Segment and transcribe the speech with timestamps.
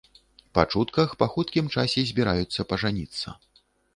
[0.57, 3.27] Па чутках, па хуткім часе збіраюцца пажаніцца.